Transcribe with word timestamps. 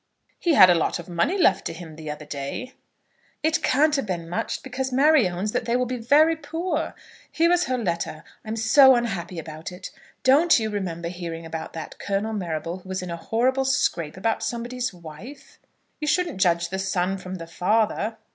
"He 0.39 0.55
had 0.55 0.71
a 0.71 0.73
lot 0.73 0.97
of 0.97 1.07
money 1.07 1.37
left 1.37 1.63
to 1.65 1.73
him 1.73 1.95
the 1.95 2.09
other 2.09 2.25
day." 2.25 2.73
"It 3.43 3.61
can't 3.61 3.95
have 3.97 4.07
been 4.07 4.27
much, 4.27 4.63
because 4.63 4.91
Mary 4.91 5.29
owns 5.29 5.51
that 5.51 5.65
they 5.65 5.75
will 5.75 5.85
be 5.85 5.97
very 5.99 6.35
poor. 6.35 6.95
Here 7.31 7.51
is 7.51 7.65
her 7.65 7.77
letter. 7.77 8.23
I 8.43 8.47
am 8.47 8.55
so 8.55 8.95
unhappy 8.95 9.37
about 9.37 9.71
it. 9.71 9.91
Don't 10.23 10.57
you 10.57 10.71
remember 10.71 11.09
hearing 11.09 11.45
about 11.45 11.73
that 11.73 11.99
Colonel 11.99 12.33
Marrable 12.33 12.77
who 12.79 12.89
was 12.89 13.03
in 13.03 13.11
a 13.11 13.15
horrible 13.15 13.63
scrape 13.63 14.17
about 14.17 14.41
somebody's 14.41 14.91
wife?" 14.91 15.59
"You 15.99 16.07
shouldn't 16.07 16.41
judge 16.41 16.69
the 16.69 16.79
son 16.79 17.19
from 17.19 17.35
the 17.35 17.45
father." 17.45 18.17